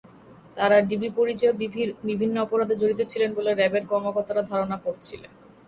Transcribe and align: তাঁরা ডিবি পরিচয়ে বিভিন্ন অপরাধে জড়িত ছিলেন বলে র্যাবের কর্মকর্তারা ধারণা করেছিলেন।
তাঁরা 0.57 0.77
ডিবি 0.89 1.09
পরিচয়ে 1.17 1.53
বিভিন্ন 2.09 2.35
অপরাধে 2.41 2.75
জড়িত 2.81 3.01
ছিলেন 3.11 3.29
বলে 3.37 3.51
র্যাবের 3.51 3.83
কর্মকর্তারা 3.91 4.41
ধারণা 4.51 4.77
করেছিলেন। 4.85 5.31